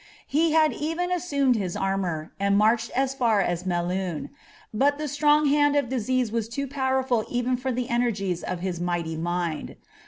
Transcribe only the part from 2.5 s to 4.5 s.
marched as far U Melun;